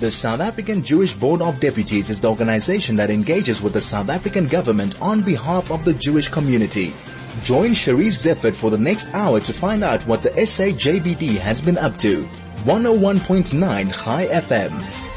The 0.00 0.12
South 0.12 0.38
African 0.38 0.84
Jewish 0.84 1.12
Board 1.12 1.42
of 1.42 1.58
Deputies 1.58 2.08
is 2.08 2.20
the 2.20 2.28
organization 2.28 2.94
that 2.96 3.10
engages 3.10 3.60
with 3.60 3.72
the 3.72 3.80
South 3.80 4.08
African 4.08 4.46
government 4.46 4.94
on 5.02 5.22
behalf 5.22 5.72
of 5.72 5.84
the 5.84 5.92
Jewish 5.92 6.28
community. 6.28 6.94
Join 7.42 7.70
Charisse 7.70 8.24
Zeifert 8.24 8.54
for 8.54 8.70
the 8.70 8.78
next 8.78 9.12
hour 9.12 9.40
to 9.40 9.52
find 9.52 9.82
out 9.82 10.04
what 10.04 10.22
the 10.22 10.30
SAJBD 10.30 11.38
has 11.38 11.60
been 11.60 11.78
up 11.78 11.96
to. 11.98 12.22
101.9 12.64 14.04
Chai 14.04 14.26
FM. 14.26 15.07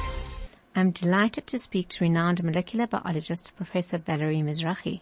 I'm 0.73 0.91
delighted 0.91 1.47
to 1.47 1.59
speak 1.59 1.89
to 1.89 2.05
renowned 2.05 2.41
molecular 2.43 2.87
biologist 2.87 3.51
Professor 3.57 3.97
Valerie 3.97 4.41
Mizrahi. 4.41 5.01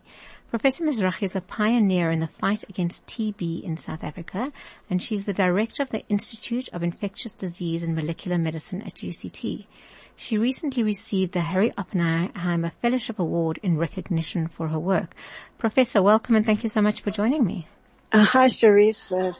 Professor 0.49 0.83
Mizrahi 0.83 1.23
is 1.23 1.35
a 1.35 1.41
pioneer 1.41 2.09
in 2.09 2.21
the 2.21 2.27
fight 2.27 2.63
against 2.67 3.05
TB 3.05 3.61
in 3.61 3.77
South 3.77 4.03
Africa, 4.03 4.51
and 4.89 5.01
she's 5.01 5.25
the 5.25 5.33
director 5.33 5.83
of 5.83 5.91
the 5.91 6.03
Institute 6.07 6.69
of 6.73 6.81
Infectious 6.81 7.33
Disease 7.33 7.83
and 7.83 7.93
Molecular 7.93 8.39
Medicine 8.39 8.81
at 8.81 8.95
UCT. 8.95 9.67
She 10.15 10.39
recently 10.39 10.81
received 10.81 11.33
the 11.33 11.41
Harry 11.41 11.71
Oppenheimer 11.77 12.71
Fellowship 12.81 13.19
Award 13.19 13.59
in 13.61 13.77
recognition 13.77 14.47
for 14.47 14.69
her 14.69 14.79
work. 14.79 15.13
Professor, 15.59 16.01
welcome 16.01 16.33
and 16.35 16.45
thank 16.45 16.63
you 16.63 16.69
so 16.69 16.81
much 16.81 17.01
for 17.01 17.11
joining 17.11 17.45
me. 17.45 17.67
Uh, 18.11 18.25
hi, 18.25 18.45
Charisse. 18.45 19.11
Uh, 19.11 19.33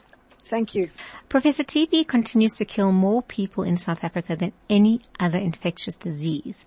thank 0.44 0.74
you. 0.74 0.90
Professor, 1.28 1.62
TB 1.62 2.06
continues 2.06 2.52
to 2.54 2.64
kill 2.64 2.92
more 2.92 3.22
people 3.22 3.64
in 3.64 3.76
South 3.76 4.02
Africa 4.02 4.36
than 4.36 4.52
any 4.68 5.00
other 5.18 5.38
infectious 5.38 5.96
disease. 5.96 6.64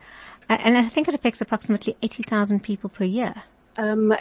And 0.49 0.77
I 0.77 0.83
think 0.83 1.07
it 1.07 1.15
affects 1.15 1.41
approximately 1.41 1.95
80,000 2.01 2.61
people 2.61 2.89
per 2.89 3.05
year. 3.05 3.43
Um, 3.77 4.13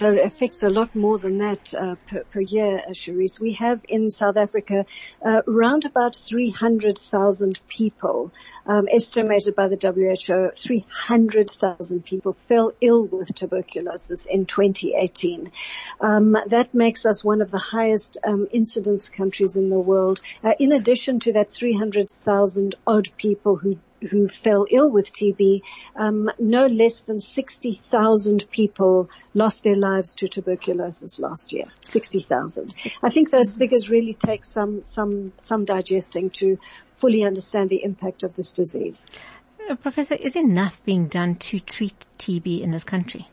it 0.00 0.24
affects 0.24 0.62
a 0.62 0.68
lot 0.68 0.94
more 0.94 1.18
than 1.18 1.38
that 1.38 1.74
uh, 1.74 1.96
per, 2.06 2.24
per, 2.24 2.40
year, 2.40 2.78
uh, 2.78 2.90
Charisse. 2.90 3.40
We 3.40 3.54
have 3.54 3.82
in 3.88 4.10
South 4.10 4.36
Africa 4.36 4.86
uh, 5.24 5.42
around 5.46 5.84
about 5.84 6.16
300,000 6.16 7.60
people, 7.68 8.32
um, 8.66 8.88
estimated 8.90 9.54
by 9.54 9.68
the 9.68 9.76
WHO, 9.76 10.56
300,000 10.56 12.04
people 12.04 12.32
fell 12.32 12.72
ill 12.80 13.04
with 13.04 13.34
tuberculosis 13.34 14.26
in 14.26 14.46
2018. 14.46 15.52
Um, 16.00 16.36
that 16.46 16.74
makes 16.74 17.06
us 17.06 17.24
one 17.24 17.42
of 17.42 17.50
the 17.50 17.58
highest 17.58 18.18
um, 18.24 18.48
incidence 18.52 19.08
countries 19.08 19.56
in 19.56 19.70
the 19.70 19.80
world. 19.80 20.20
Uh, 20.42 20.52
in 20.58 20.72
addition 20.72 21.20
to 21.20 21.32
that 21.34 21.50
300,000 21.50 22.74
odd 22.86 23.08
people 23.16 23.56
who 23.56 23.78
who 24.10 24.28
fell 24.28 24.66
ill 24.70 24.88
with 24.88 25.12
TB, 25.12 25.62
um, 25.96 26.30
no 26.38 26.66
less 26.66 27.02
than 27.02 27.20
60,000 27.20 28.50
people 28.50 29.08
lost 29.34 29.62
their 29.62 29.74
lives 29.74 30.14
to 30.16 30.28
tuberculosis 30.28 31.18
last 31.18 31.52
year. 31.52 31.64
60,000. 31.80 32.74
I 33.02 33.10
think 33.10 33.30
those 33.30 33.54
figures 33.54 33.90
really 33.90 34.14
take 34.14 34.44
some, 34.44 34.84
some, 34.84 35.32
some 35.38 35.64
digesting 35.64 36.30
to 36.30 36.58
fully 36.88 37.24
understand 37.24 37.70
the 37.70 37.82
impact 37.82 38.22
of 38.22 38.34
this 38.34 38.52
disease. 38.52 39.06
Uh, 39.68 39.74
Professor, 39.76 40.14
is 40.14 40.36
enough 40.36 40.82
being 40.84 41.08
done 41.08 41.36
to 41.36 41.60
treat 41.60 41.94
TB 42.18 42.60
in 42.60 42.70
this 42.70 42.84
country? 42.84 43.28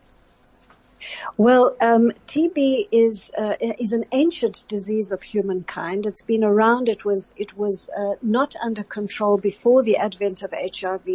Well, 1.38 1.76
um, 1.82 2.12
TB 2.28 2.88
is 2.92 3.32
uh, 3.38 3.56
is 3.60 3.94
an 3.94 4.06
ancient 4.12 4.66
disease 4.68 5.12
of 5.12 5.22
humankind. 5.22 6.06
It's 6.06 6.24
been 6.24 6.44
around. 6.44 6.90
It 6.90 7.06
was 7.06 7.34
it 7.38 7.58
was 7.58 7.90
uh, 7.90 8.16
not 8.22 8.56
under 8.62 8.84
control 8.84 9.38
before 9.38 9.84
the 9.84 9.98
advent 9.98 10.44
of 10.44 10.52
HIV. 10.52 11.06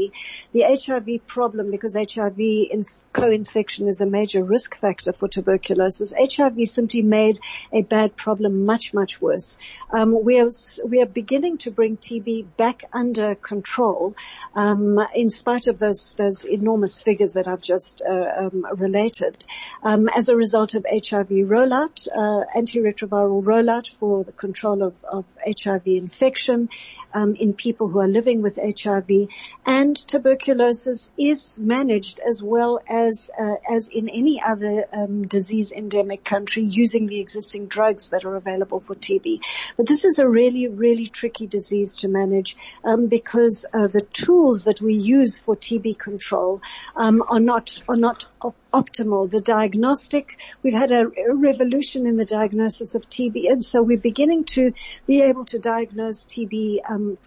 The 0.52 0.62
HIV 0.62 1.26
problem, 1.26 1.70
because 1.70 1.94
HIV 1.94 2.38
in 2.38 2.84
co-infection 3.12 3.88
is 3.88 4.00
a 4.00 4.06
major 4.06 4.42
risk 4.42 4.78
factor 4.78 5.12
for 5.12 5.28
tuberculosis. 5.28 6.14
HIV 6.18 6.66
simply 6.68 7.02
made 7.02 7.38
a 7.72 7.82
bad 7.82 8.16
problem 8.16 8.64
much 8.64 8.94
much 8.94 9.20
worse. 9.20 9.58
Um, 9.90 10.24
we 10.24 10.40
are 10.40 10.50
we 10.86 11.02
are 11.02 11.06
beginning 11.06 11.58
to 11.58 11.70
bring 11.70 11.96
TB 11.96 12.56
back 12.56 12.84
under 12.92 13.34
control, 13.34 14.14
um, 14.54 14.98
in 15.14 15.30
spite 15.30 15.66
of 15.66 15.78
those 15.78 16.14
those 16.14 16.44
enormous 16.44 17.00
figures 17.00 17.34
that 17.34 17.48
I've 17.48 17.60
just 17.60 18.02
uh, 18.08 18.46
um, 18.46 18.66
related 18.76 19.44
um, 19.84 20.08
as 20.08 20.28
a 20.28 20.36
result 20.36 20.74
of 20.74 20.86
HIV 20.90 21.28
rollout, 21.28 22.08
uh, 22.08 22.44
antiretroviral 22.56 23.44
rollout 23.44 23.88
for 23.94 24.24
the 24.24 24.32
control 24.32 24.82
of, 24.82 25.04
of 25.04 25.24
HIV 25.46 25.86
infection 25.86 26.70
um, 27.12 27.34
in 27.34 27.52
people 27.52 27.88
who 27.88 28.00
are 28.00 28.08
living 28.08 28.42
with 28.42 28.58
HIV, 28.58 29.28
and 29.66 29.96
tuberculosis 29.96 31.12
is 31.18 31.60
managed 31.60 32.18
as 32.26 32.42
well 32.42 32.80
as 32.88 33.30
uh, 33.38 33.56
as 33.70 33.90
in 33.90 34.08
any 34.08 34.42
other 34.42 34.86
um, 34.92 35.22
disease 35.22 35.70
endemic 35.72 36.24
country 36.24 36.64
using 36.64 37.06
the 37.06 37.20
existing 37.20 37.66
drugs 37.66 38.10
that 38.10 38.24
are 38.24 38.36
available 38.36 38.80
for 38.80 38.94
TB. 38.94 39.40
But 39.76 39.86
this 39.86 40.04
is 40.04 40.18
a 40.18 40.28
really 40.28 40.66
really 40.68 41.06
tricky 41.06 41.46
disease 41.46 41.96
to 41.96 42.08
manage 42.08 42.56
um, 42.82 43.06
because 43.06 43.66
uh, 43.72 43.86
the 43.86 44.00
tools 44.00 44.64
that 44.64 44.80
we 44.80 44.94
use 44.94 45.38
for 45.38 45.56
TB 45.56 45.98
control 45.98 46.62
um, 46.96 47.22
are 47.28 47.40
not 47.40 47.82
are 47.88 47.96
not 47.96 48.26
op- 48.40 48.56
optimal. 48.74 49.30
The 49.30 49.40
diagnostic, 49.40 50.38
we've 50.62 50.74
had 50.74 50.90
a, 50.90 51.06
revolution 51.32 52.06
in 52.06 52.16
the 52.16 52.24
diagnosis 52.24 52.94
of 52.94 53.08
TB, 53.08 53.50
and 53.50 53.64
so 53.64 53.82
we're 53.82 53.98
beginning 53.98 54.44
to 54.56 54.72
be 55.06 55.22
able 55.22 55.44
to 55.46 55.58
diagnose 55.58 56.24
TB 56.24 56.78
um, 56.90 57.18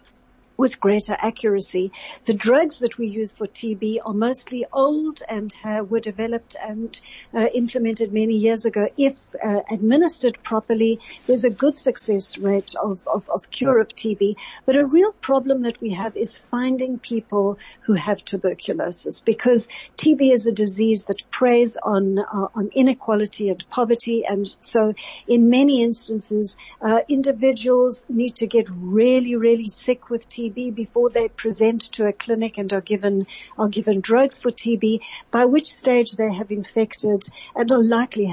with 0.58 0.80
greater 0.80 1.16
accuracy. 1.16 1.92
The 2.24 2.34
drugs 2.34 2.80
that 2.80 2.98
we 2.98 3.06
use 3.06 3.34
for 3.34 3.46
TB 3.46 4.00
are 4.04 4.12
mostly 4.12 4.66
old 4.72 5.22
and 5.26 5.54
uh, 5.64 5.84
were 5.88 6.00
developed 6.00 6.56
and 6.60 7.00
uh, 7.32 7.46
implemented 7.54 8.12
many 8.12 8.34
years 8.34 8.66
ago. 8.66 8.88
If 8.96 9.34
uh, 9.36 9.60
administered 9.70 10.42
properly, 10.42 10.98
there's 11.26 11.44
a 11.44 11.50
good 11.50 11.78
success 11.78 12.36
rate 12.36 12.74
of, 12.82 13.06
of, 13.06 13.28
of, 13.30 13.48
cure 13.50 13.80
of 13.80 13.88
TB. 13.88 14.34
But 14.66 14.76
a 14.76 14.84
real 14.84 15.12
problem 15.12 15.62
that 15.62 15.80
we 15.80 15.90
have 15.90 16.16
is 16.16 16.38
finding 16.38 16.98
people 16.98 17.58
who 17.82 17.92
have 17.92 18.24
tuberculosis 18.24 19.22
because 19.22 19.68
TB 19.96 20.32
is 20.32 20.48
a 20.48 20.52
disease 20.52 21.04
that 21.04 21.22
preys 21.30 21.78
on 21.80 22.18
uh, 22.18 22.48
on 22.54 22.70
inequality 22.72 23.48
and 23.48 23.64
poverty, 23.70 24.24
and 24.28 24.54
so 24.58 24.92
in 25.28 25.50
many 25.50 25.82
instances, 25.82 26.56
uh, 26.82 26.98
individuals 27.08 28.06
need 28.08 28.34
to 28.36 28.48
get 28.48 28.68
really, 28.70 29.36
really 29.36 29.68
sick 29.68 30.10
with 30.10 30.28
TB 30.28 30.47
TB 30.48 30.74
before 30.74 31.10
they 31.10 31.28
present 31.28 31.82
to 31.92 32.06
a 32.06 32.12
clinic 32.12 32.58
and 32.58 32.72
are 32.72 32.80
given 32.80 33.26
are 33.56 33.68
given 33.68 34.00
drugs 34.00 34.40
for 34.40 34.50
TB, 34.50 35.00
by 35.30 35.44
which 35.44 35.66
stage 35.66 36.12
they 36.12 36.32
have 36.32 36.50
infected 36.50 37.22
and 37.54 37.70
are 37.70 37.82
likely 37.82 38.26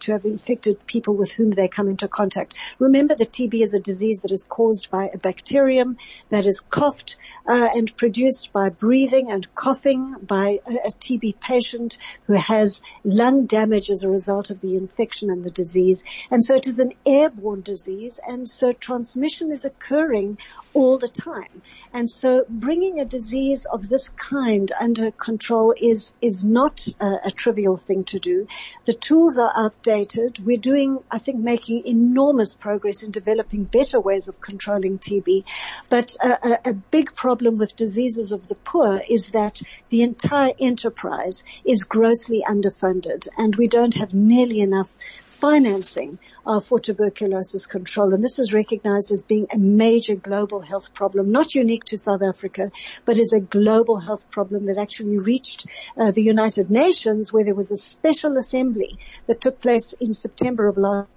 to 0.00 0.12
have 0.12 0.24
infected 0.24 0.86
people 0.86 1.14
with 1.14 1.32
whom 1.32 1.50
they 1.50 1.68
come 1.68 1.88
into 1.88 2.08
contact. 2.08 2.54
Remember 2.78 3.14
that 3.14 3.32
TB 3.32 3.62
is 3.62 3.74
a 3.74 3.80
disease 3.80 4.22
that 4.22 4.32
is 4.32 4.44
caused 4.44 4.90
by 4.90 5.10
a 5.12 5.18
bacterium 5.18 5.96
that 6.30 6.46
is 6.46 6.60
coughed 6.60 7.16
uh, 7.48 7.68
and 7.74 7.96
produced 7.96 8.52
by 8.52 8.68
breathing 8.68 9.30
and 9.30 9.54
coughing 9.54 10.14
by 10.22 10.58
a, 10.66 10.74
a 10.86 10.90
TB 10.90 11.40
patient 11.40 11.98
who 12.26 12.34
has 12.34 12.82
lung 13.04 13.46
damage 13.46 13.90
as 13.90 14.02
a 14.02 14.10
result 14.10 14.50
of 14.50 14.60
the 14.60 14.76
infection 14.76 15.30
and 15.30 15.44
the 15.44 15.50
disease. 15.50 16.04
And 16.30 16.44
so 16.44 16.54
it 16.54 16.66
is 16.66 16.78
an 16.78 16.92
airborne 17.04 17.62
disease 17.62 18.20
and 18.26 18.48
so 18.48 18.72
transmission 18.72 19.52
is 19.52 19.64
occurring 19.64 20.38
all 20.74 20.98
the 20.98 21.08
time. 21.08 21.62
And 21.92 22.10
so 22.10 22.44
bringing 22.48 23.00
a 23.00 23.04
disease 23.04 23.64
of 23.64 23.88
this 23.88 24.08
kind 24.10 24.70
under 24.78 25.10
control 25.10 25.74
is, 25.76 26.14
is 26.20 26.44
not 26.44 26.86
a, 27.00 27.28
a 27.28 27.30
trivial 27.30 27.76
thing 27.76 28.04
to 28.04 28.18
do. 28.18 28.46
The 28.84 28.92
tools 28.92 29.38
are 29.38 29.52
outdated. 29.86 30.44
We're 30.44 30.58
doing, 30.58 30.98
I 31.10 31.18
think, 31.18 31.38
making 31.38 31.86
enormous 31.86 32.56
progress 32.56 33.02
in 33.02 33.10
developing 33.10 33.64
better 33.64 34.00
ways 34.00 34.28
of 34.28 34.40
controlling 34.40 34.98
TB. 34.98 35.44
But 35.88 36.16
a, 36.22 36.28
a, 36.28 36.70
a 36.70 36.72
big 36.72 37.14
problem 37.14 37.58
with 37.58 37.76
diseases 37.76 38.32
of 38.32 38.48
the 38.48 38.54
poor 38.54 39.00
is 39.08 39.30
that 39.30 39.62
the 39.88 40.02
entire 40.02 40.52
enterprise 40.58 41.44
is 41.64 41.84
grossly 41.84 42.44
underfunded 42.48 43.28
and 43.36 43.54
we 43.56 43.68
don't 43.68 43.94
have 43.96 44.14
nearly 44.14 44.60
enough 44.60 44.96
financing 45.26 46.18
uh, 46.46 46.60
for 46.60 46.78
tuberculosis 46.78 47.66
control. 47.66 48.14
And 48.14 48.22
this 48.22 48.38
is 48.38 48.52
recognized 48.52 49.12
as 49.12 49.24
being 49.24 49.46
a 49.50 49.58
major 49.58 50.14
global 50.14 50.60
health 50.60 50.94
problem, 50.94 51.32
not 51.32 51.54
unique 51.54 51.84
to 51.86 51.98
South 51.98 52.22
Africa, 52.22 52.70
but 53.04 53.18
is 53.18 53.32
a 53.32 53.40
global 53.40 53.98
health 53.98 54.30
problem 54.30 54.66
that 54.66 54.78
actually 54.78 55.18
reached 55.18 55.66
uh, 55.96 56.10
the 56.10 56.22
United 56.22 56.70
Nations 56.70 57.32
where 57.32 57.44
there 57.44 57.54
was 57.54 57.72
a 57.72 57.76
special 57.76 58.36
assembly 58.36 58.98
that 59.26 59.40
took 59.40 59.60
place 59.60 59.92
in 59.94 60.12
September 60.12 60.68
of 60.68 60.76
last 60.76 61.08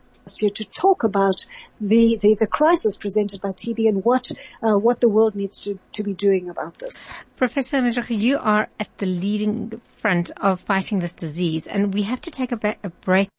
year 0.41 0.51
to 0.51 0.65
talk 0.65 1.03
about 1.03 1.45
the, 1.81 2.17
the, 2.21 2.35
the, 2.35 2.47
crisis 2.47 2.97
presented 2.97 3.41
by 3.41 3.49
TB 3.49 3.87
and 3.87 4.05
what 4.05 4.31
uh, 4.61 4.77
what 4.77 5.01
the 5.01 5.09
world 5.09 5.33
needs 5.33 5.59
to, 5.61 5.79
to 5.93 6.03
be 6.03 6.13
doing 6.13 6.49
about 6.49 6.77
this. 6.77 7.03
Professor 7.37 7.77
Mizrahi, 7.77 8.19
you 8.19 8.37
are 8.37 8.67
at 8.79 8.95
the 8.99 9.05
leading 9.07 9.81
front 9.97 10.29
of 10.37 10.61
fighting 10.61 10.99
this 10.99 11.11
disease, 11.11 11.65
and 11.65 11.93
we 11.93 12.03
have 12.03 12.21
to 12.21 12.31
take 12.31 12.51
a, 12.51 12.57
ba- 12.57 12.75
a 12.83 12.89
break. 12.89 13.29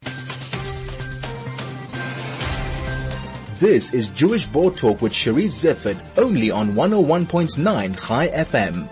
This 3.61 3.93
is 3.93 4.09
Jewish 4.09 4.47
Board 4.47 4.79
Talk 4.79 5.03
with 5.03 5.13
Charisse 5.13 5.67
Zeifert, 5.67 5.99
only 6.17 6.51
on 6.51 6.73
101.9 6.73 8.09
Chai 8.09 8.29
FM. 8.29 8.89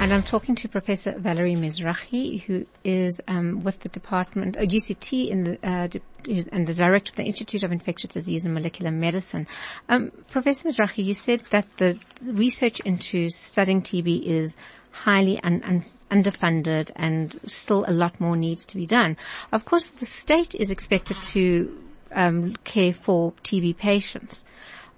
And 0.00 0.10
I'm 0.10 0.22
talking 0.22 0.54
to 0.54 0.70
Professor 0.70 1.12
Valerie 1.18 1.54
Mizrahi, 1.54 2.40
who 2.44 2.64
is 2.82 3.20
um, 3.28 3.62
with 3.62 3.78
the 3.80 3.90
department, 3.90 4.56
uh, 4.56 4.60
UCT, 4.60 5.28
in 5.28 5.44
the, 5.44 5.68
uh, 5.68 5.86
and 6.50 6.66
the 6.66 6.72
director 6.72 7.10
of 7.10 7.16
the 7.16 7.24
Institute 7.24 7.62
of 7.62 7.72
Infectious 7.72 8.08
Disease 8.08 8.46
and 8.46 8.54
Molecular 8.54 8.90
Medicine. 8.90 9.46
Um, 9.90 10.12
Professor 10.30 10.70
Mizrahi, 10.70 11.04
you 11.04 11.12
said 11.12 11.40
that 11.50 11.66
the 11.76 11.98
research 12.22 12.80
into 12.80 13.28
studying 13.28 13.82
TB 13.82 14.22
is 14.24 14.56
highly 14.92 15.38
un- 15.42 15.62
un- 15.66 15.84
underfunded 16.10 16.90
and 16.96 17.38
still 17.48 17.84
a 17.86 17.92
lot 17.92 18.18
more 18.18 18.34
needs 18.34 18.64
to 18.64 18.78
be 18.78 18.86
done. 18.86 19.18
Of 19.52 19.66
course, 19.66 19.88
the 19.88 20.06
state 20.06 20.54
is 20.54 20.70
expected 20.70 21.18
to 21.32 21.82
um, 22.14 22.54
care 22.64 22.92
for 22.94 23.32
TB 23.44 23.76
patients. 23.78 24.44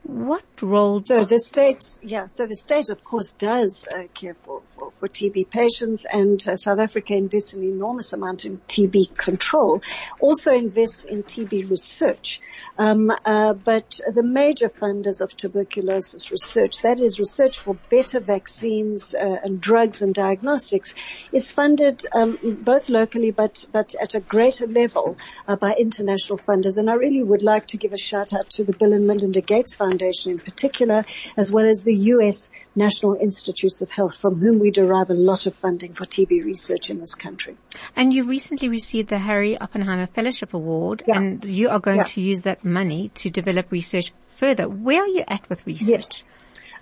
What 0.05 0.45
role? 0.61 1.03
So 1.03 1.25
the 1.25 1.39
state, 1.39 1.99
yeah, 2.03 2.27
so 2.27 2.45
the 2.47 2.55
state 2.55 2.91
of 2.91 3.03
course 3.03 3.33
does 3.33 3.87
uh, 3.91 4.03
care 4.13 4.35
for, 4.35 4.61
for, 4.69 4.91
for, 4.91 5.09
TB 5.09 5.49
patients 5.49 6.05
and 6.05 6.47
uh, 6.47 6.57
South 6.57 6.79
Africa 6.79 7.15
invests 7.15 7.55
an 7.55 7.63
enormous 7.63 8.13
amount 8.13 8.45
in 8.45 8.59
TB 8.69 9.17
control, 9.17 9.81
also 10.21 10.53
invests 10.53 11.05
in 11.05 11.23
TB 11.23 11.71
research. 11.71 12.43
Um, 12.77 13.11
uh, 13.25 13.55
but 13.55 13.99
the 14.13 14.23
major 14.23 14.69
funders 14.69 15.23
of 15.23 15.35
tuberculosis 15.35 16.31
research, 16.31 16.83
that 16.83 17.01
is 17.01 17.19
research 17.19 17.61
for 17.61 17.75
better 17.89 18.21
vaccines 18.21 19.15
uh, 19.15 19.39
and 19.43 19.59
drugs 19.59 20.03
and 20.03 20.15
diagnostics, 20.15 20.95
is 21.33 21.51
funded 21.51 22.03
um, 22.15 22.39
both 22.63 22.91
locally 22.91 23.31
but, 23.31 23.65
but 23.73 23.95
at 24.03 24.15
a 24.15 24.21
greater 24.21 24.67
level 24.67 25.17
uh, 25.49 25.57
by 25.57 25.73
international 25.79 26.39
funders. 26.39 26.77
And 26.77 26.91
I 26.91 26.95
really 26.95 27.23
would 27.23 27.43
like 27.43 27.69
to 27.69 27.79
give 27.79 27.95
a 27.95 27.99
shout 27.99 28.35
out 28.35 28.51
to 28.51 28.65
the 28.65 28.75
Bill 28.75 28.93
and 28.93 29.07
Melinda 29.07 29.41
Gates 29.41 29.77
Foundation 29.77 29.94
Foundation 29.95 30.33
in 30.33 30.39
particular, 30.41 31.05
as 31.37 31.53
well 31.53 31.67
as 31.67 31.85
the 31.85 31.95
US 31.95 32.51
National 32.75 33.15
Institutes 33.15 33.81
of 33.81 33.91
Health 33.91 34.17
from 34.17 34.41
whom 34.41 34.59
we 34.59 34.73
derive 34.73 35.09
a 35.09 35.15
lot 35.15 35.47
of 35.47 35.55
funding 35.55 35.95
for 35.95 36.05
TB 36.05 36.45
research 36.45 36.91
in 36.91 36.99
this 36.99 37.15
country. 37.15 37.57
And 37.95 38.13
you 38.13 38.25
recently 38.25 38.69
received 38.69 39.09
the 39.09 39.19
Harry 39.19 39.57
Oppenheimer 39.57 40.09
Fellowship 40.09 40.53
Award 40.53 41.05
yeah. 41.07 41.17
and 41.17 41.45
you 41.45 41.69
are 41.69 41.79
going 41.79 41.99
yeah. 41.99 42.15
to 42.15 42.21
use 42.21 42.43
that 42.43 42.65
money 42.65 43.11
to 43.21 43.31
develop 43.31 43.71
research 43.71 44.13
further. 44.35 44.69
Where 44.69 45.03
are 45.03 45.07
you 45.07 45.23
at 45.29 45.49
with 45.49 45.65
research? 45.65 45.89
Yes. 45.89 46.23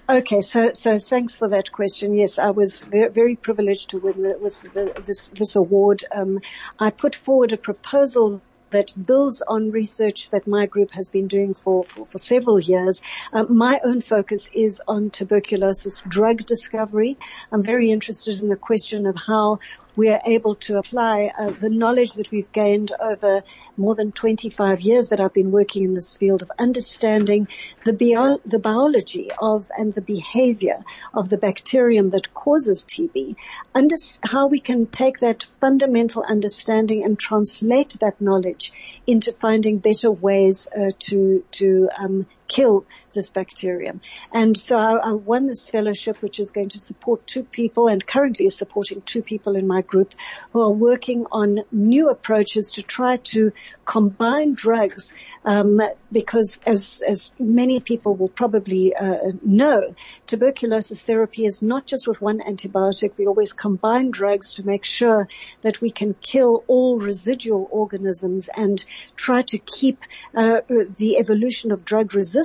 Okay, 0.08 0.40
so 0.40 0.70
so 0.72 0.98
thanks 0.98 1.36
for 1.36 1.48
that 1.48 1.70
question. 1.70 2.14
Yes, 2.14 2.38
I 2.38 2.50
was 2.50 2.82
very, 2.82 3.10
very 3.10 3.36
privileged 3.36 3.90
to 3.90 3.98
win 3.98 4.22
the, 4.22 4.38
with 4.38 4.60
the, 4.74 5.00
this 5.06 5.28
this 5.28 5.54
award. 5.54 6.02
Um, 6.14 6.40
I 6.78 6.90
put 6.90 7.14
forward 7.14 7.52
a 7.52 7.56
proposal 7.56 8.42
that 8.72 8.92
builds 9.06 9.42
on 9.46 9.70
research 9.70 10.30
that 10.30 10.46
my 10.46 10.66
group 10.66 10.90
has 10.92 11.08
been 11.10 11.28
doing 11.28 11.54
for, 11.54 11.84
for, 11.84 12.06
for 12.06 12.18
several 12.18 12.58
years. 12.58 13.02
Uh, 13.32 13.44
my 13.44 13.80
own 13.84 14.00
focus 14.00 14.50
is 14.52 14.82
on 14.86 15.10
tuberculosis 15.10 16.02
drug 16.02 16.38
discovery. 16.38 17.16
I'm 17.50 17.62
very 17.62 17.90
interested 17.90 18.40
in 18.40 18.48
the 18.48 18.56
question 18.56 19.06
of 19.06 19.16
how 19.16 19.60
we 19.96 20.08
are 20.08 20.20
able 20.26 20.54
to 20.54 20.78
apply 20.78 21.30
uh, 21.38 21.50
the 21.58 21.70
knowledge 21.70 22.12
that 22.12 22.30
we've 22.30 22.50
gained 22.52 22.92
over 23.00 23.42
more 23.76 23.94
than 23.94 24.12
25 24.12 24.80
years 24.80 25.08
that 25.08 25.20
I've 25.20 25.34
been 25.34 25.50
working 25.50 25.84
in 25.84 25.94
this 25.94 26.16
field 26.16 26.42
of 26.42 26.50
understanding 26.58 27.48
the, 27.84 27.92
bio- 27.92 28.40
the 28.44 28.58
biology 28.58 29.30
of 29.38 29.68
and 29.76 29.92
the 29.92 30.00
behavior 30.00 30.82
of 31.14 31.28
the 31.28 31.38
bacterium 31.38 32.08
that 32.08 32.32
causes 32.32 32.86
TB, 32.86 33.36
under- 33.74 33.96
how 34.24 34.46
we 34.46 34.60
can 34.60 34.86
take 34.86 35.20
that 35.20 35.42
fundamental 35.42 36.24
understanding 36.26 37.04
and 37.04 37.18
translate 37.18 37.96
that 38.00 38.20
knowledge 38.20 38.72
into 39.06 39.32
finding 39.32 39.78
better 39.78 40.10
ways 40.10 40.68
uh, 40.74 40.90
to 40.98 41.44
to 41.52 41.88
um, 41.98 42.26
kill 42.52 42.84
this 43.14 43.30
bacterium. 43.30 44.00
And 44.32 44.56
so 44.56 44.76
I, 44.76 45.10
I, 45.10 45.12
won 45.12 45.46
this 45.46 45.68
fellowship, 45.68 46.22
which 46.22 46.40
is 46.40 46.50
going 46.50 46.70
to 46.70 46.78
support 46.78 47.26
two 47.26 47.44
people 47.44 47.88
and 47.88 48.04
currently 48.06 48.46
is 48.46 48.56
supporting 48.56 49.02
two 49.02 49.22
people 49.22 49.56
in 49.56 49.66
my 49.66 49.82
group 49.82 50.14
who 50.52 50.62
are 50.62 50.70
working 50.70 51.26
on 51.30 51.60
new 51.70 52.10
approaches 52.10 52.72
to 52.72 52.82
try 52.82 53.16
to 53.16 53.52
combine 53.84 54.54
drugs, 54.54 55.14
um, 55.44 55.80
because 56.10 56.58
as, 56.66 57.02
as 57.06 57.30
many 57.38 57.80
people 57.80 58.14
will 58.14 58.28
probably 58.28 58.94
uh, 58.94 59.32
know, 59.42 59.94
tuberculosis 60.26 61.02
therapy 61.04 61.44
is 61.44 61.62
not 61.62 61.86
just 61.86 62.08
with 62.08 62.20
one 62.20 62.40
antibiotic. 62.40 63.12
We 63.18 63.26
always 63.26 63.52
combine 63.52 64.10
drugs 64.10 64.54
to 64.54 64.66
make 64.66 64.84
sure 64.84 65.28
that 65.62 65.80
we 65.80 65.90
can 65.90 66.14
kill 66.14 66.64
all 66.66 66.98
residual 66.98 67.68
organisms 67.70 68.48
and 68.54 68.82
try 69.16 69.42
to 69.42 69.58
keep 69.58 69.98
uh, 70.34 70.60
the 70.96 71.18
evolution 71.18 71.72
of 71.72 71.84
drug 71.84 72.14
resistance 72.14 72.41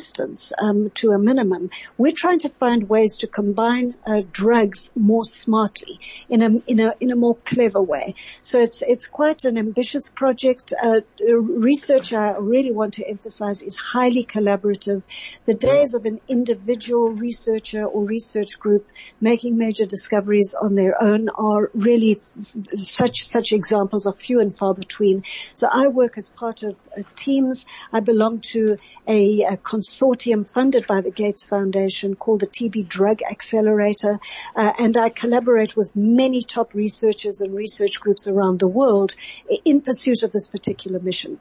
um, 0.57 0.89
to 0.95 1.11
a 1.11 1.19
minimum. 1.19 1.69
We're 1.97 2.13
trying 2.15 2.39
to 2.39 2.49
find 2.49 2.87
ways 2.89 3.17
to 3.17 3.27
combine 3.27 3.95
uh, 4.05 4.21
drugs 4.31 4.91
more 4.95 5.23
smartly 5.23 5.99
in 6.29 6.41
a 6.41 6.49
in 6.67 6.79
a 6.79 6.93
in 6.99 7.11
a 7.11 7.15
more 7.15 7.35
clever 7.35 7.81
way. 7.81 8.15
So 8.41 8.61
it's 8.61 8.81
it's 8.81 9.07
quite 9.07 9.43
an 9.45 9.57
ambitious 9.57 10.09
project. 10.09 10.73
Uh, 10.81 11.01
research 11.19 12.13
I 12.13 12.35
really 12.37 12.71
want 12.71 12.95
to 12.95 13.07
emphasize 13.07 13.61
is 13.61 13.75
highly 13.75 14.23
collaborative. 14.23 15.03
The 15.45 15.53
days 15.53 15.93
of 15.93 16.05
an 16.05 16.19
individual 16.27 17.09
researcher 17.11 17.85
or 17.85 18.03
research 18.03 18.59
group 18.59 18.87
making 19.21 19.57
major 19.57 19.85
discoveries 19.85 20.55
on 20.59 20.75
their 20.75 21.01
own 21.01 21.29
are 21.29 21.69
really 21.73 22.11
f- 22.11 22.79
such 22.79 23.23
such 23.27 23.51
examples 23.51 24.07
are 24.07 24.13
few 24.13 24.39
and 24.39 24.55
far 24.55 24.73
between. 24.73 25.23
So 25.53 25.67
I 25.71 25.87
work 25.87 26.17
as 26.17 26.29
part 26.29 26.63
of 26.63 26.75
uh, 26.95 27.01
teams. 27.15 27.65
I 27.91 27.99
belong 27.99 28.41
to 28.53 28.77
a, 29.07 29.41
a, 29.41 29.57
consortium 29.87 30.49
funded 30.49 30.85
by 30.85 31.01
the 31.01 31.11
Gates 31.11 31.47
Foundation 31.47 32.15
called 32.15 32.41
the 32.41 32.47
TB 32.47 32.87
Drug 32.87 33.21
Accelerator, 33.23 34.19
uh, 34.55 34.73
and 34.79 34.97
I 34.97 35.09
collaborate 35.09 35.77
with 35.77 35.95
many 35.95 36.41
top 36.41 36.73
researchers 36.73 37.41
and 37.41 37.53
research 37.55 37.99
groups 37.99 38.27
around 38.27 38.59
the 38.59 38.67
world 38.67 39.15
in 39.63 39.81
pursuit 39.81 40.23
of 40.23 40.31
this 40.31 40.49
particular 40.49 40.99
mission. 40.99 41.39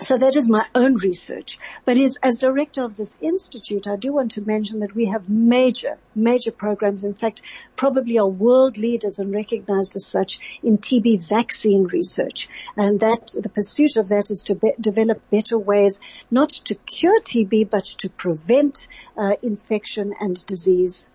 So 0.00 0.18
that 0.18 0.36
is 0.36 0.50
my 0.50 0.66
own 0.74 0.96
research. 0.96 1.58
But 1.84 1.96
as, 1.96 2.18
as, 2.22 2.38
director 2.38 2.84
of 2.84 2.96
this 2.96 3.18
institute, 3.20 3.86
I 3.86 3.96
do 3.96 4.12
want 4.12 4.32
to 4.32 4.40
mention 4.40 4.80
that 4.80 4.94
we 4.94 5.06
have 5.06 5.28
major, 5.28 5.96
major 6.14 6.50
programs. 6.50 7.04
In 7.04 7.14
fact, 7.14 7.42
probably 7.76 8.18
are 8.18 8.26
world 8.26 8.78
leaders 8.78 9.20
and 9.20 9.32
recognized 9.32 9.94
as 9.94 10.06
such 10.06 10.40
in 10.62 10.78
TB 10.78 11.28
vaccine 11.28 11.84
research. 11.84 12.48
And 12.76 13.00
that, 13.00 13.32
the 13.40 13.48
pursuit 13.48 13.96
of 13.96 14.08
that 14.08 14.30
is 14.30 14.42
to 14.44 14.56
be, 14.56 14.72
develop 14.80 15.22
better 15.30 15.58
ways 15.58 16.00
not 16.30 16.50
to 16.50 16.74
cure 16.74 17.20
TB, 17.20 17.70
but 17.70 17.84
to 18.00 18.10
prevent 18.10 18.88
uh, 19.16 19.36
infection 19.42 20.14
and 20.18 20.44
disease. 20.46 21.08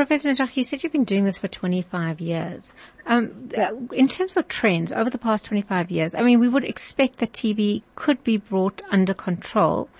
Professor 0.00 0.30
Mizrahi, 0.30 0.56
you 0.56 0.64
said 0.64 0.82
you've 0.82 0.92
been 0.92 1.04
doing 1.04 1.24
this 1.24 1.36
for 1.36 1.46
25 1.46 2.22
years. 2.22 2.72
Um, 3.04 3.50
yeah. 3.52 3.72
In 3.92 4.08
terms 4.08 4.34
of 4.38 4.48
trends 4.48 4.94
over 4.94 5.10
the 5.10 5.18
past 5.18 5.44
25 5.44 5.90
years, 5.90 6.14
I 6.14 6.22
mean, 6.22 6.40
we 6.40 6.48
would 6.48 6.64
expect 6.64 7.18
that 7.18 7.34
TB 7.34 7.82
could 7.96 8.24
be 8.24 8.38
brought 8.38 8.80
under 8.90 9.12
control, 9.12 9.90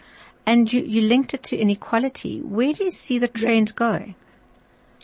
and 0.47 0.73
you, 0.73 0.81
you 0.81 1.03
linked 1.03 1.35
it 1.35 1.43
to 1.43 1.59
inequality. 1.59 2.41
Where 2.41 2.73
do 2.73 2.85
you 2.85 2.91
see 2.91 3.19
the 3.19 3.29
trend 3.29 3.73
yeah. 3.73 3.77
going? 3.77 4.15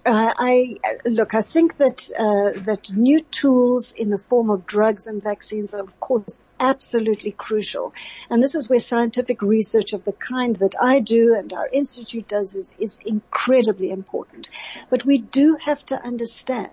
Uh, 0.07 0.33
I 0.39 0.77
look. 1.05 1.35
I 1.35 1.43
think 1.43 1.79
that 1.79 2.09
uh, 2.17 2.61
that 2.61 2.93
new 2.93 3.19
tools 3.19 3.93
in 3.93 4.11
the 4.11 4.19
form 4.19 4.51
of 4.51 4.65
drugs 4.65 5.09
and 5.09 5.21
vaccines 5.21 5.75
are, 5.75 5.81
of 5.81 5.99
course, 5.99 6.45
absolutely 6.61 7.33
crucial. 7.33 7.93
And 8.31 8.41
this 8.41 8.55
is 8.55 8.69
where 8.69 8.79
scientific 8.79 9.43
research 9.43 9.95
of 9.95 10.05
the 10.05 10.13
kind 10.13 10.55
that 10.57 10.77
I 10.81 11.01
do 11.01 11.35
and 11.35 11.53
our 11.53 11.69
institute 11.73 12.29
does 12.29 12.55
is, 12.55 12.77
is 12.79 13.01
incredibly 13.05 13.91
important. 13.91 14.51
But 14.91 15.05
we 15.05 15.19
do 15.19 15.57
have 15.61 15.85
to 15.87 16.01
understand 16.01 16.71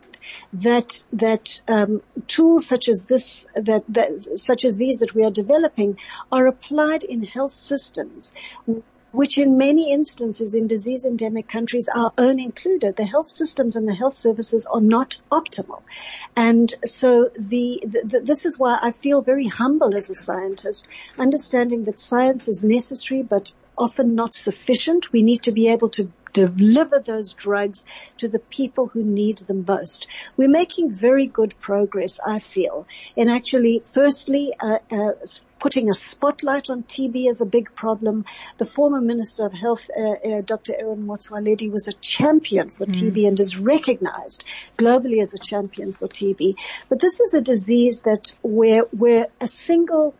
that 0.53 1.03
that 1.13 1.59
um, 1.67 2.03
tools 2.27 2.67
such 2.67 2.87
as 2.87 3.05
this 3.05 3.47
that, 3.55 3.83
that 3.89 4.37
such 4.37 4.63
as 4.63 4.77
these 4.77 4.99
that 4.99 5.15
we 5.15 5.23
are 5.23 5.31
developing 5.31 5.97
are 6.31 6.45
applied 6.45 7.03
in 7.03 7.23
health 7.23 7.55
systems 7.55 8.35
which 9.13 9.37
in 9.37 9.57
many 9.57 9.93
instances 9.93 10.55
in 10.55 10.65
disease 10.67 11.05
endemic 11.05 11.47
countries, 11.47 11.87
are 11.87 12.11
own 12.17 12.39
included, 12.39 12.95
the 12.95 13.05
health 13.05 13.29
systems 13.29 13.75
and 13.75 13.87
the 13.87 13.93
health 13.93 14.15
services 14.15 14.67
are 14.69 14.81
not 14.81 15.21
optimal. 15.31 15.83
And 16.35 16.73
so 16.83 17.29
the, 17.37 17.79
the, 17.83 18.21
this 18.21 18.45
is 18.45 18.57
why 18.57 18.79
I 18.81 18.89
feel 18.89 19.21
very 19.21 19.47
humble 19.47 19.95
as 19.95 20.09
a 20.09 20.15
scientist, 20.15 20.89
understanding 21.17 21.83
that 21.83 21.99
science 21.99 22.47
is 22.47 22.63
necessary, 22.63 23.21
but 23.21 23.51
often 23.77 24.15
not 24.15 24.33
sufficient. 24.33 25.13
We 25.13 25.21
need 25.21 25.43
to 25.43 25.51
be 25.51 25.69
able 25.69 25.89
to 25.89 26.11
deliver 26.33 26.99
those 26.99 27.33
drugs 27.33 27.85
to 28.17 28.27
the 28.27 28.39
people 28.39 28.87
who 28.87 29.03
need 29.03 29.37
them 29.37 29.63
most. 29.67 30.07
We're 30.35 30.49
making 30.49 30.91
very 30.91 31.27
good 31.27 31.53
progress, 31.59 32.19
I 32.25 32.39
feel, 32.39 32.87
in 33.15 33.29
actually, 33.29 33.83
firstly, 33.85 34.53
uh, 34.59 34.79
uh, 34.91 35.11
putting 35.63 35.89
a 35.89 35.93
spotlight 35.93 36.69
on 36.69 36.83
TB 36.83 37.29
is 37.29 37.39
a 37.39 37.45
big 37.45 37.73
problem. 37.73 38.25
The 38.57 38.65
former 38.65 38.99
Minister 38.99 39.45
of 39.45 39.53
Health, 39.53 39.89
uh, 39.97 40.01
uh, 40.01 40.41
Dr. 40.41 40.73
Aaron 40.77 41.07
Motsoaledi, 41.07 41.71
was 41.71 41.87
a 41.87 41.93
champion 42.01 42.69
for 42.69 42.85
mm. 42.85 42.91
TB 42.91 43.29
and 43.29 43.39
is 43.39 43.57
recognized 43.57 44.43
globally 44.77 45.21
as 45.21 45.33
a 45.33 45.39
champion 45.39 45.93
for 45.93 46.09
TB. 46.09 46.55
But 46.89 46.99
this 46.99 47.21
is 47.21 47.33
a 47.33 47.39
disease 47.39 48.01
that 48.01 48.35
where, 48.41 48.81
where 48.91 49.27
a 49.39 49.47
single 49.47 50.13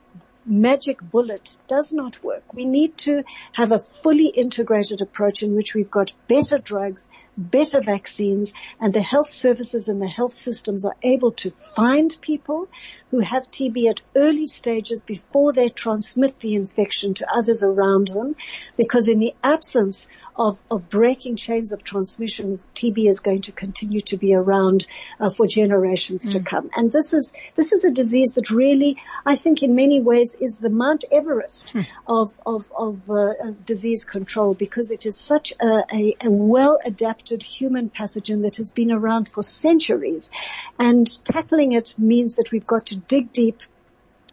magic 0.46 1.02
bullet 1.02 1.58
does 1.68 1.92
not 1.92 2.24
work. 2.24 2.54
We 2.54 2.64
need 2.64 2.98
to 3.00 3.24
have 3.52 3.74
a 3.74 3.80
fully 3.80 4.28
integrated 4.28 5.02
approach 5.02 5.44
in 5.44 5.56
which 5.56 5.76
we've 5.76 5.92
got 5.92 6.14
better 6.30 6.58
drugs, 6.58 7.10
better 7.38 7.82
vaccines 7.82 8.54
and 8.80 8.94
the 8.94 9.02
health 9.02 9.30
services 9.30 9.88
and 9.88 10.02
the 10.02 10.08
health 10.08 10.34
systems 10.34 10.86
are 10.86 10.96
able 11.02 11.32
to 11.32 11.52
find 11.76 12.16
people 12.22 12.68
who 13.12 13.20
have 13.20 13.50
TB 13.50 13.90
at 13.90 14.02
early 14.16 14.46
stages 14.46 15.02
before 15.02 15.54
they 15.54 15.70
transmit 15.70 16.40
the 16.40 16.56
infection 16.56 17.14
to 17.16 17.28
others 17.34 17.64
around 17.64 18.08
them 18.08 18.36
because 18.78 19.08
in 19.08 19.20
the 19.20 19.34
absence 19.44 20.10
of, 20.36 20.62
of 20.70 20.90
breaking 20.90 21.36
chains 21.36 21.74
of 21.74 21.84
transmission, 21.84 22.60
TB 22.76 23.08
is 23.08 23.20
going 23.20 23.42
to 23.42 23.52
continue 23.52 24.02
to 24.02 24.18
be 24.18 24.34
around 24.34 24.88
uh, 25.20 25.30
for 25.30 25.46
generations 25.46 26.28
mm. 26.28 26.34
to 26.34 26.40
come. 26.40 26.70
And 26.76 26.92
this 26.92 27.14
is, 27.14 27.36
this 27.56 27.72
is 27.72 27.86
a 27.86 27.92
disease 27.92 28.34
that 28.34 28.50
really, 28.50 28.98
I 29.26 29.36
think 29.36 29.62
in 29.62 29.76
many 29.76 30.02
ways 30.02 30.36
is 30.40 30.58
the 30.58 30.70
Mount 30.70 31.04
Everest 31.12 31.74
mm. 31.74 31.86
of, 32.08 32.32
of, 32.46 32.72
of, 32.76 33.10
uh, 33.10 33.34
of, 33.42 33.66
disease 33.66 34.06
control 34.06 34.56
because 34.56 34.92
it 34.92 35.06
is 35.06 35.20
such 35.20 35.54
a, 35.62 35.84
a, 35.94 36.16
a 36.24 36.32
well 36.32 36.80
adapted 36.84 37.23
human 37.42 37.90
pathogen 37.90 38.44
that 38.44 38.58
has 38.58 38.72
been 38.72 38.92
around 38.92 39.28
for 39.30 39.42
centuries. 39.42 40.32
And 40.80 41.08
tackling 41.24 41.72
it 41.72 41.96
means 41.98 42.36
that 42.36 42.52
we've 42.52 42.68
got 42.68 42.88
to 42.88 42.98
dig 42.98 43.32
deep 43.32 43.62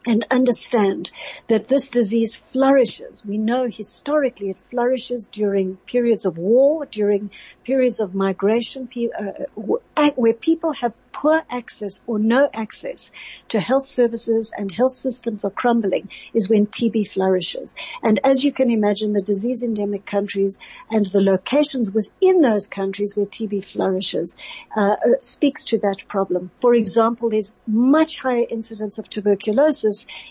and 0.07 0.27
understand 0.31 1.11
that 1.49 1.69
this 1.69 1.91
disease 1.91 2.35
flourishes. 2.35 3.25
We 3.25 3.37
know 3.37 3.69
historically 3.69 4.51
it 4.51 4.59
flourishes 4.59 5.29
during 5.29 5.77
periods 5.77 6.25
of 6.25 6.39
war, 6.39 6.87
during 6.87 7.31
periods 7.65 8.01
of 8.01 8.15
migration, 8.15 8.89
uh, 9.19 10.11
where 10.17 10.33
people 10.33 10.73
have 10.73 10.97
poor 11.13 11.43
access 11.51 12.03
or 12.07 12.19
no 12.19 12.49
access 12.53 13.13
to 13.49 13.61
health 13.61 13.85
services 13.85 14.53
and 14.57 14.73
health 14.73 14.95
systems 14.95 15.45
are 15.45 15.51
crumbling 15.51 16.09
is 16.33 16.49
when 16.49 16.67
TB 16.67 17.11
flourishes. 17.11 17.77
And 18.03 18.19
as 18.25 18.43
you 18.43 18.53
can 18.53 18.71
imagine, 18.71 19.13
the 19.13 19.21
disease 19.21 19.63
endemic 19.63 20.07
countries 20.07 20.59
and 20.91 21.05
the 21.05 21.21
locations 21.21 21.91
within 21.91 22.41
those 22.41 22.69
countries 22.69 23.17
where 23.17 23.27
TB 23.27 23.65
flourishes 23.65 24.39
uh, 24.75 24.81
uh, 24.81 24.97
speaks 25.21 25.65
to 25.65 25.79
that 25.81 26.05
problem. 26.09 26.51
For 26.55 26.75
example, 26.75 27.29
there's 27.29 27.53
much 27.67 28.19
higher 28.19 28.47
incidence 28.49 28.99
of 28.99 29.09
tuberculosis 29.11 29.90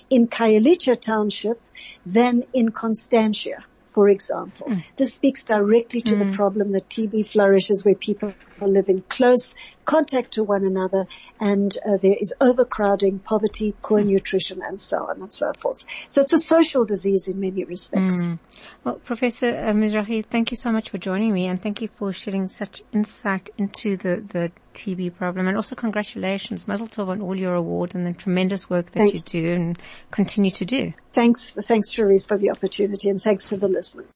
in 0.10 0.28
Khayelitsha 0.28 1.00
township 1.00 1.62
than 2.06 2.44
in 2.54 2.72
Constantia 2.72 3.64
for 3.90 4.08
example. 4.08 4.68
Mm. 4.68 4.84
This 4.96 5.16
speaks 5.16 5.46
directly 5.46 6.02
to 6.02 6.16
mm. 6.16 6.30
the 6.30 6.38
problem 6.38 6.72
that 6.74 6.88
TB 6.88 7.28
flourishes 7.28 7.84
where 7.84 7.96
people 7.96 8.34
are 8.62 8.68
living 8.68 9.04
close 9.10 9.56
contact 9.90 10.34
to 10.34 10.44
one 10.44 10.64
another 10.64 11.08
and 11.40 11.76
uh, 11.78 11.98
there 11.98 12.16
is 12.16 12.32
overcrowding, 12.40 13.18
poverty, 13.18 13.74
poor 13.82 14.02
nutrition 14.02 14.62
and 14.62 14.80
so 14.80 14.98
on 14.98 15.20
and 15.22 15.32
so 15.32 15.52
forth. 15.54 15.84
So 16.10 16.22
it's 16.22 16.32
a 16.32 16.38
social 16.38 16.86
disease 16.86 17.28
in 17.28 17.40
many 17.40 17.64
respects. 17.64 18.26
Mm. 18.26 18.38
Well, 18.84 18.96
Professor 19.04 19.48
uh, 19.48 19.74
Mizrahi, 19.74 20.24
thank 20.24 20.52
you 20.52 20.58
so 20.58 20.72
much 20.72 20.92
for 20.92 21.00
joining 21.00 21.34
me 21.34 21.48
and 21.48 21.60
thank 21.60 21.82
you 21.82 21.90
for 21.98 22.14
sharing 22.14 22.48
such 22.48 22.84
insight 22.94 23.50
into 23.58 23.98
the, 23.98 24.24
the 24.32 24.52
TB 24.76 25.16
problem 25.16 25.48
and 25.48 25.58
also 25.58 25.76
congratulations, 25.76 26.68
Mazel 26.68 26.88
Tov 26.88 27.08
on 27.08 27.22
all 27.22 27.36
your 27.36 27.56
awards 27.56 27.96
and 27.96 28.06
the 28.06 28.14
tremendous 28.14 28.70
work 28.70 28.92
that 28.92 29.00
thank 29.00 29.16
you 29.16 29.22
do 29.22 29.54
and 29.54 29.80
continue 30.12 30.52
to 30.52 30.66
do. 30.66 30.94
Thanks, 31.14 31.56
thanks 31.64 31.96
Charisse 31.96 32.28
for 32.28 32.38
the 32.38 32.52
opportunity 32.52 33.10
and 33.10 33.20
thanks 33.20 33.50
for 33.50 33.58
the 33.58 33.68
listeners. 33.68 34.10